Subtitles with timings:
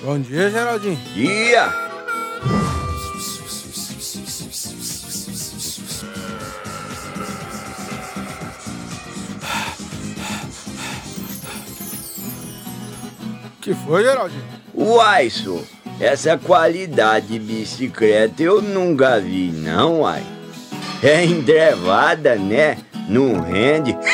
[0.00, 0.96] Bom dia, Geraldinho.
[1.12, 1.72] Dia!
[13.60, 14.44] Que foi, Geraldinho?
[14.72, 15.58] Uai, só,
[15.98, 20.24] essa qualidade de bicicleta eu nunca vi, não, uai.
[21.02, 22.78] É entrevada, né?
[23.08, 23.96] Não rende.